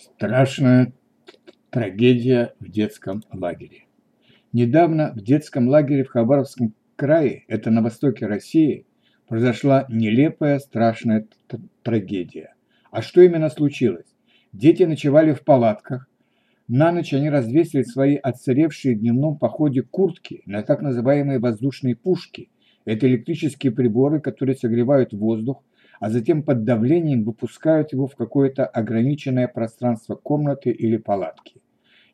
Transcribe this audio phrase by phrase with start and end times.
[0.00, 0.94] Страшная
[1.68, 3.84] трагедия в детском лагере.
[4.50, 8.86] Недавно в детском лагере в Хабаровском крае, это на востоке России,
[9.28, 11.26] произошла нелепая страшная
[11.82, 12.54] трагедия.
[12.90, 14.06] А что именно случилось?
[14.54, 16.08] Дети ночевали в палатках.
[16.66, 22.48] На ночь они развесили свои отсыревшие в дневном походе куртки на так называемые воздушные пушки.
[22.86, 25.62] Это электрические приборы, которые согревают воздух
[26.00, 31.60] а затем под давлением выпускают его в какое-то ограниченное пространство комнаты или палатки.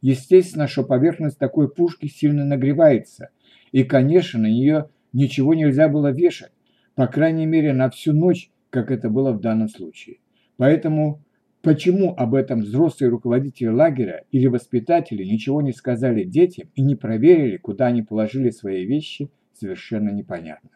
[0.02, 3.30] Естественно, что поверхность такой пушки сильно нагревается,
[3.73, 6.52] и, конечно, на нее ничего нельзя было вешать,
[6.95, 10.19] по крайней мере, на всю ночь, как это было в данном случае.
[10.56, 11.23] Поэтому
[11.62, 17.56] почему об этом взрослые руководители лагеря или воспитатели ничего не сказали детям и не проверили,
[17.56, 20.70] куда они положили свои вещи, совершенно непонятно.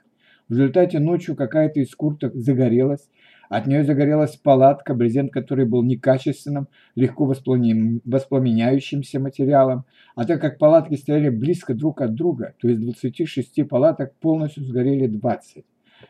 [0.50, 3.08] В результате ночью какая-то из курток загорелась.
[3.48, 9.84] От нее загорелась палатка, брезент которой был некачественным, легко воспламеняющимся материалом.
[10.16, 15.06] А так как палатки стояли близко друг от друга, то из 26 палаток полностью сгорели
[15.06, 15.64] 20.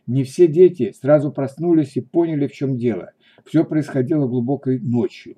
[0.06, 3.12] Не все дети сразу проснулись и поняли, в чем дело.
[3.45, 5.36] Все происходило глубокой ночью.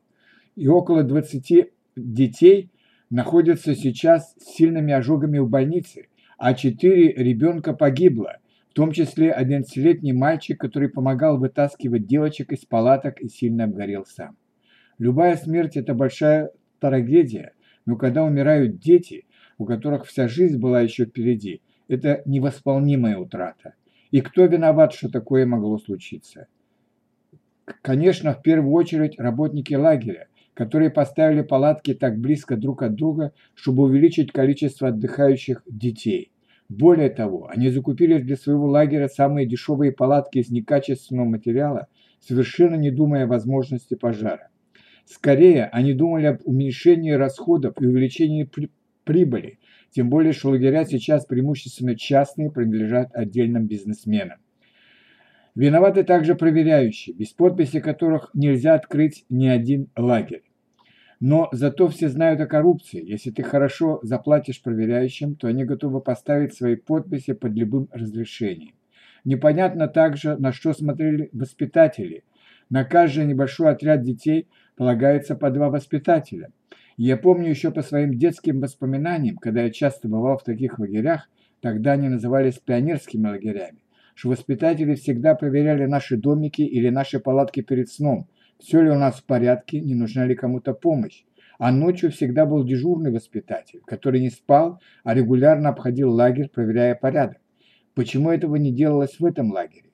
[0.54, 2.70] И около 20 детей
[3.10, 6.06] находятся сейчас с сильными ожогами в больнице,
[6.38, 8.36] а 4 ребенка погибло
[8.72, 14.38] в том числе 11-летний мальчик, который помогал вытаскивать девочек из палаток и сильно обгорел сам.
[14.96, 17.52] Любая смерть– это большая трагедия,
[17.84, 19.26] но когда умирают дети,
[19.58, 23.74] у которых вся жизнь была еще впереди, это невосполнимая утрата.
[24.10, 26.46] И кто виноват, что такое могло случиться?
[27.82, 33.82] Конечно, в первую очередь работники лагеря, которые поставили палатки так близко друг от друга, чтобы
[33.82, 36.31] увеличить количество отдыхающих детей.
[36.68, 41.88] Более того, они закупили для своего лагеря самые дешевые палатки из некачественного материала,
[42.20, 44.48] совершенно не думая о возможности пожара.
[45.04, 48.70] Скорее, они думали об уменьшении расходов и увеличении при
[49.04, 49.58] прибыли,
[49.90, 54.38] тем более, что лагеря сейчас преимущественно частные, принадлежат отдельным бизнесменам.
[55.54, 60.44] Виноваты также проверяющие, без подписи которых нельзя открыть ни один лагерь.
[61.22, 63.00] Но зато все знают о коррупции.
[63.00, 68.74] Если ты хорошо заплатишь проверяющим, то они готовы поставить свои подписи под любым разрешением.
[69.24, 72.24] Непонятно также, на что смотрели воспитатели.
[72.70, 76.50] На каждый небольшой отряд детей полагается по два воспитателя.
[76.96, 81.92] я помню еще по своим детским воспоминаниям, когда я часто бывал в таких лагерях, тогда
[81.92, 83.78] они назывались пионерскими лагерями,
[84.16, 88.26] что воспитатели всегда проверяли наши домики или наши палатки перед сном–
[88.62, 91.24] все ли у нас в порядке, не нужна ли кому-то помощь.
[91.58, 97.38] А ночью всегда был дежурный воспитатель, который не спал, а регулярно обходил лагерь, проверяя порядок.
[97.94, 99.90] Почему этого не делалось в этом лагере?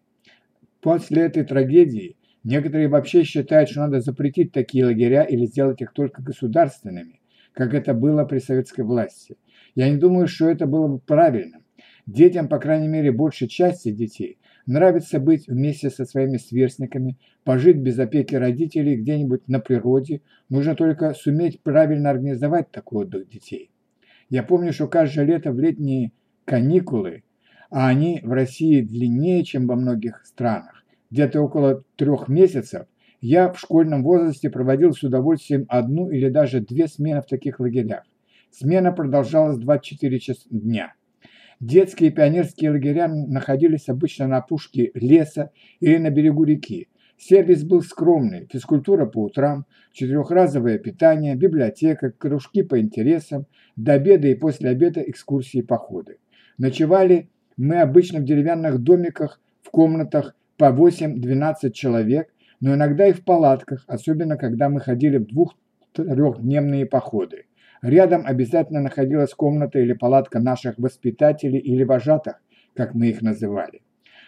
[0.81, 6.23] После этой трагедии некоторые вообще считают, что надо запретить такие лагеря или сделать их только
[6.23, 7.21] государственными,
[7.53, 9.37] как это было при советской власти.
[9.75, 11.65] Я не думаю, что это было бы правильным.
[12.07, 17.99] Детям, по крайней мере, большей части детей, Нравится быть вместе со своими сверстниками, пожить без
[17.99, 20.21] опеки родителей где-нибудь на природе.
[20.51, 23.71] Нужно только суметь правильно организовать такой отдых детей.
[24.29, 26.13] Я помню, что каждое лето в летние
[26.45, 27.23] каникулы,
[27.71, 32.89] а они в России длиннее, чем во многих странах, где-то около трех месяцев,
[33.23, 38.05] я в школьном возрасте проводил с удовольствием одну или даже две смены в таких лагерях.
[38.51, 40.93] Смена продолжалась 24 часа дня.
[41.61, 46.89] Детские и пионерские лагеря находились обычно на опушке леса или на берегу реки.
[47.17, 54.37] Сервис был скромный, физкультура по утрам, четырехразовое питание, библиотека, кружки по интересам, до обеда и
[54.37, 56.19] после обеда экскурсии и походы.
[56.59, 63.25] Ночевали мы обычно в деревянных домиках, в комнатах по 8-12 человек, но иногда и в
[63.25, 67.47] палатках, особенно когда мы ходили в двух-трехдневные походы.
[67.83, 72.43] Рядом обязательно находилась комната или палатка наших воспитателей или вожатых,
[72.75, 73.83] как мы их называли.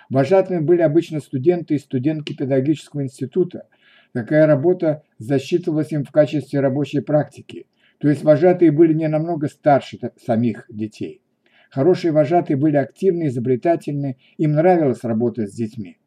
[0.09, 3.69] Вожатыми были обычно студенты и студентки педагогического института.
[4.13, 7.67] Такая работа засчитывалась им в качестве рабочей практики.
[7.99, 11.23] То есть вожатые были не намного старше самих детей.
[11.71, 15.99] Хорошие вожатые были активны, изобретательны, им нравилось работать с детьми.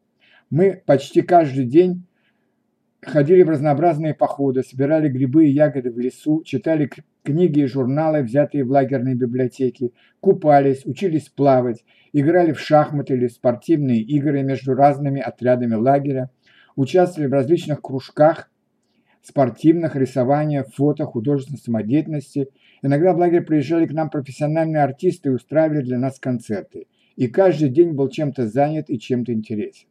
[0.50, 2.04] Мы почти каждый день
[3.06, 6.90] ходили в разнообразные походы, собирали грибы и ягоды в лесу, читали
[7.22, 9.90] книги и журналы, взятые в лагерной библиотеке,
[10.20, 16.30] купались, учились плавать, играли в шахматы или спортивные игры между разными отрядами лагеря,
[16.76, 18.50] участвовали в различных кружках,
[19.22, 22.48] спортивных, рисования, фото, художественной самодеятельности.
[22.82, 26.86] Иногда в лагерь приезжали к нам профессиональные артисты и устраивали для нас концерты.
[27.16, 29.88] И каждый день был чем-то занят и чем-то интересен.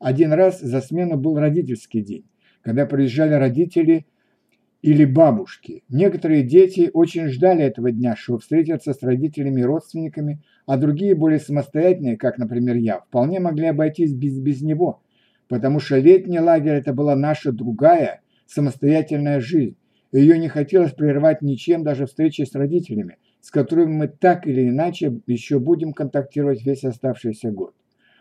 [0.00, 2.24] Один раз за смену был родительский день,
[2.62, 4.06] когда приезжали родители
[4.82, 5.84] или бабушки.
[5.88, 11.38] Некоторые дети очень ждали этого дня, чтобы встретиться с родителями и родственниками, а другие, более
[11.38, 15.02] самостоятельные, как, например, я, вполне могли обойтись без, без него,
[15.48, 19.76] потому что летний лагерь– это была наша другая самостоятельная жизнь.
[20.10, 25.20] Ее не хотелось прерывать ничем, даже встречи с родителями, с которыми мы так или иначе
[25.26, 27.74] еще будем контактировать весь оставшийся год.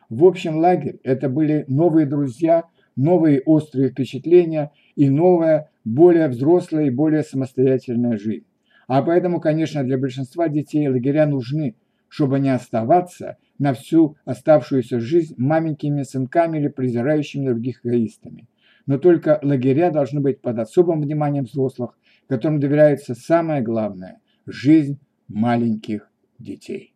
[0.09, 2.65] В общем, лагерь– это были новые друзья,
[2.95, 8.45] новые острые впечатления и новая более взрослая и более самостоятельная жизнь.
[8.87, 11.75] А поэтому, конечно, для большинства детей лагеря нужны,
[12.07, 18.47] чтобы не оставаться на всю оставшуюся жизнь маленькими сынками или презирающими других эгоистами.
[18.85, 21.97] Но только лагеря должны быть под особым вниманием взрослых,
[22.27, 26.09] которым доверяется самое главное– жизнь маленьких
[26.39, 26.90] детей.